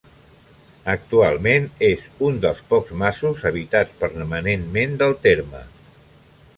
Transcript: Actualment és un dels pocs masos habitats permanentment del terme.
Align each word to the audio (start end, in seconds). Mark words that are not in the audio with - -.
Actualment 0.93 1.67
és 1.89 2.07
un 2.29 2.39
dels 2.47 2.63
pocs 2.73 2.97
masos 3.05 3.47
habitats 3.51 3.95
permanentment 4.03 5.01
del 5.05 5.19
terme. 5.29 5.67